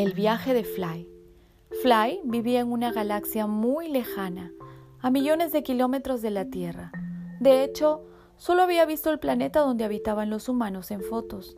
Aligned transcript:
El 0.00 0.14
viaje 0.14 0.54
de 0.54 0.64
Fly. 0.64 1.06
Fly 1.82 2.22
vivía 2.24 2.60
en 2.60 2.72
una 2.72 2.90
galaxia 2.90 3.46
muy 3.46 3.86
lejana, 3.86 4.50
a 4.98 5.10
millones 5.10 5.52
de 5.52 5.62
kilómetros 5.62 6.22
de 6.22 6.30
la 6.30 6.46
Tierra. 6.46 6.90
De 7.38 7.62
hecho, 7.62 8.06
solo 8.38 8.62
había 8.62 8.86
visto 8.86 9.10
el 9.10 9.18
planeta 9.18 9.60
donde 9.60 9.84
habitaban 9.84 10.30
los 10.30 10.48
humanos 10.48 10.90
en 10.90 11.02
fotos. 11.02 11.54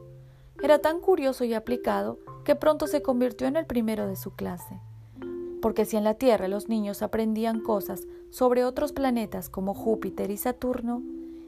Era 0.60 0.80
tan 0.80 0.98
curioso 0.98 1.44
y 1.44 1.54
aplicado 1.54 2.18
que 2.44 2.56
pronto 2.56 2.88
se 2.88 3.00
convirtió 3.00 3.46
en 3.46 3.54
el 3.54 3.64
primero 3.64 4.08
de 4.08 4.16
su 4.16 4.34
clase. 4.34 4.80
Porque 5.60 5.84
si 5.84 5.96
en 5.96 6.02
la 6.02 6.14
Tierra 6.14 6.48
los 6.48 6.68
niños 6.68 7.02
aprendían 7.02 7.60
cosas 7.60 8.08
sobre 8.30 8.64
otros 8.64 8.92
planetas 8.92 9.50
como 9.50 9.72
Júpiter 9.72 10.32
y 10.32 10.36
Saturno, 10.36 11.00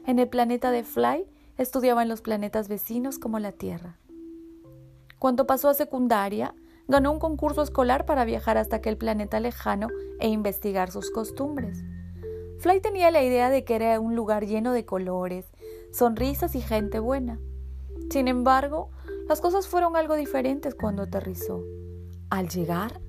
en 0.05 0.17
el 0.17 0.29
planeta 0.29 0.71
de 0.71 0.85
Fly 0.85 1.27
estudiaban 1.57 2.07
los 2.07 2.21
planetas 2.21 2.69
vecinos 2.69 3.19
como 3.19 3.39
la 3.39 3.51
Tierra. 3.51 3.97
Cuando 5.19 5.45
pasó 5.45 5.67
a 5.67 5.73
secundaria, 5.73 6.55
ganó 6.87 7.11
un 7.11 7.19
concurso 7.19 7.61
escolar 7.61 8.05
para 8.05 8.25
viajar 8.25 8.57
hasta 8.57 8.77
aquel 8.77 8.97
planeta 8.97 9.39
lejano 9.39 9.87
e 10.19 10.29
investigar 10.29 10.91
sus 10.91 11.11
costumbres. 11.11 11.83
Fly 12.59 12.79
tenía 12.81 13.11
la 13.11 13.23
idea 13.23 13.49
de 13.49 13.63
que 13.63 13.75
era 13.75 13.99
un 13.99 14.15
lugar 14.15 14.45
lleno 14.45 14.71
de 14.71 14.85
colores, 14.85 15.51
sonrisas 15.91 16.55
y 16.55 16.61
gente 16.61 16.99
buena. 16.99 17.39
Sin 18.09 18.27
embargo, 18.27 18.91
las 19.27 19.41
cosas 19.41 19.67
fueron 19.67 19.95
algo 19.95 20.15
diferentes 20.15 20.75
cuando 20.75 21.03
aterrizó. 21.03 21.63
Al 22.29 22.49
llegar, 22.49 23.01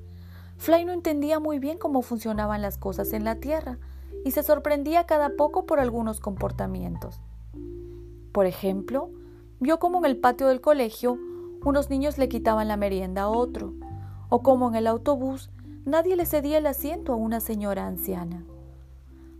Fly 0.56 0.84
no 0.84 0.92
entendía 0.92 1.38
muy 1.38 1.58
bien 1.58 1.78
cómo 1.78 2.02
funcionaban 2.02 2.62
las 2.62 2.78
cosas 2.78 3.12
en 3.12 3.24
la 3.24 3.36
Tierra 3.36 3.78
y 4.24 4.30
se 4.30 4.42
sorprendía 4.42 5.04
cada 5.04 5.30
poco 5.36 5.66
por 5.66 5.78
algunos 5.78 6.20
comportamientos. 6.20 7.20
Por 8.32 8.46
ejemplo, 8.46 9.10
vio 9.60 9.78
cómo 9.78 9.98
en 9.98 10.06
el 10.06 10.18
patio 10.18 10.48
del 10.48 10.60
colegio 10.60 11.18
unos 11.64 11.90
niños 11.90 12.18
le 12.18 12.28
quitaban 12.28 12.68
la 12.68 12.76
merienda 12.76 13.22
a 13.22 13.28
otro, 13.28 13.74
o 14.28 14.42
como 14.42 14.68
en 14.68 14.76
el 14.76 14.86
autobús 14.86 15.50
nadie 15.84 16.16
le 16.16 16.26
cedía 16.26 16.58
el 16.58 16.66
asiento 16.66 17.12
a 17.12 17.16
una 17.16 17.40
señora 17.40 17.86
anciana. 17.86 18.44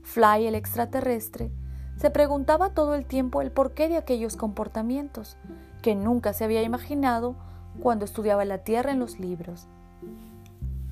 Fly, 0.03 0.47
el 0.47 0.55
extraterrestre, 0.55 1.51
se 1.97 2.11
preguntaba 2.11 2.71
todo 2.71 2.95
el 2.95 3.07
tiempo 3.07 3.41
el 3.41 3.51
porqué 3.51 3.89
de 3.89 3.97
aquellos 3.97 4.37
comportamientos, 4.37 5.37
que 5.83 5.95
nunca 5.95 6.33
se 6.33 6.45
había 6.45 6.63
imaginado 6.63 7.37
cuando 7.81 8.05
estudiaba 8.05 8.45
la 8.45 8.59
Tierra 8.59 8.93
en 8.93 8.99
los 8.99 9.19
libros. 9.19 9.69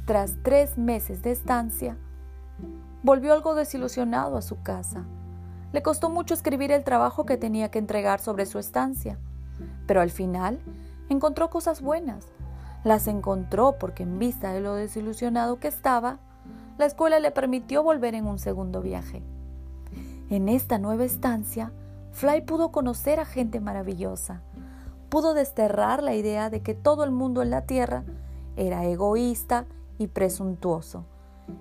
Tras 0.06 0.36
tres 0.42 0.76
meses 0.78 1.22
de 1.22 1.30
estancia, 1.30 1.96
volvió 3.02 3.32
algo 3.32 3.54
desilusionado 3.54 4.36
a 4.36 4.42
su 4.42 4.62
casa. 4.62 5.04
Le 5.72 5.82
costó 5.82 6.10
mucho 6.10 6.34
escribir 6.34 6.72
el 6.72 6.84
trabajo 6.84 7.26
que 7.26 7.36
tenía 7.36 7.70
que 7.70 7.78
entregar 7.78 8.20
sobre 8.20 8.46
su 8.46 8.58
estancia, 8.58 9.18
pero 9.86 10.00
al 10.00 10.10
final 10.10 10.60
encontró 11.08 11.50
cosas 11.50 11.80
buenas. 11.80 12.26
Las 12.84 13.06
encontró 13.08 13.76
porque 13.78 14.02
en 14.02 14.18
vista 14.18 14.52
de 14.52 14.60
lo 14.60 14.74
desilusionado 14.74 15.58
que 15.58 15.68
estaba, 15.68 16.18
la 16.76 16.86
escuela 16.86 17.18
le 17.18 17.30
permitió 17.30 17.82
volver 17.82 18.14
en 18.14 18.26
un 18.26 18.38
segundo 18.38 18.82
viaje. 18.82 19.22
En 20.28 20.48
esta 20.48 20.78
nueva 20.78 21.04
estancia, 21.04 21.72
Fly 22.12 22.42
pudo 22.42 22.70
conocer 22.70 23.20
a 23.20 23.24
gente 23.24 23.60
maravillosa. 23.60 24.42
Pudo 25.08 25.34
desterrar 25.34 26.02
la 26.02 26.14
idea 26.14 26.50
de 26.50 26.62
que 26.62 26.74
todo 26.74 27.04
el 27.04 27.10
mundo 27.10 27.42
en 27.42 27.50
la 27.50 27.62
Tierra 27.62 28.04
era 28.56 28.84
egoísta 28.84 29.66
y 29.98 30.06
presuntuoso. 30.08 31.04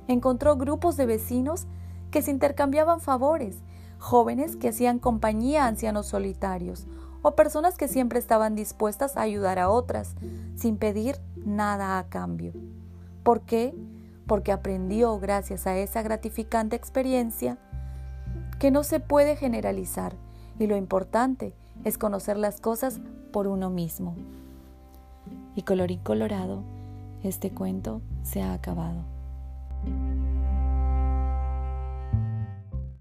Encontró 0.07 0.55
grupos 0.57 0.97
de 0.97 1.05
vecinos 1.05 1.67
que 2.11 2.21
se 2.21 2.31
intercambiaban 2.31 2.99
favores, 2.99 3.57
jóvenes 3.99 4.55
que 4.55 4.69
hacían 4.69 4.99
compañía 4.99 5.65
a 5.65 5.67
ancianos 5.67 6.07
solitarios, 6.07 6.87
o 7.23 7.35
personas 7.35 7.77
que 7.77 7.87
siempre 7.87 8.19
estaban 8.19 8.53
dispuestas 8.53 9.17
a 9.17 9.21
ayudar 9.21 9.57
a 9.57 9.69
otras 9.69 10.13
sin 10.55 10.77
pedir 10.77 11.15
nada 11.35 11.97
a 11.97 12.07
cambio. 12.09 12.53
¿Por 13.23 13.41
qué? 13.41 13.73
Porque 14.27 14.51
aprendió 14.51 15.17
gracias 15.19 15.65
a 15.65 15.75
esa 15.77 16.03
gratificante 16.03 16.75
experiencia 16.75 17.57
que 18.59 18.69
no 18.69 18.83
se 18.83 18.99
puede 18.99 19.35
generalizar 19.35 20.15
y 20.59 20.67
lo 20.67 20.77
importante 20.77 21.55
es 21.83 21.97
conocer 21.97 22.37
las 22.37 22.61
cosas 22.61 22.99
por 23.31 23.47
uno 23.47 23.69
mismo. 23.69 24.15
Y 25.55 25.63
colorín 25.63 25.99
colorado, 25.99 26.61
este 27.23 27.51
cuento 27.51 28.01
se 28.23 28.41
ha 28.41 28.53
acabado. 28.53 29.03